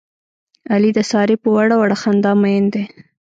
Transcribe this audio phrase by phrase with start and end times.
[0.71, 2.83] علي د سارې په وړه وړه خندا مین دی.